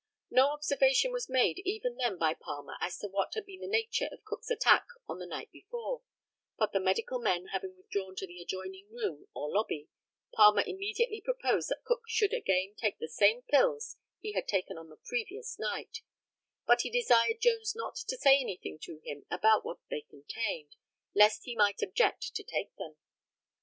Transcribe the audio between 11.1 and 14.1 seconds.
proposed that Cook should again take the same pills